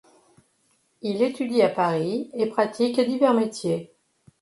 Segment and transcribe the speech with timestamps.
[1.03, 3.93] Il étudie à Paris et pratique divers métiers.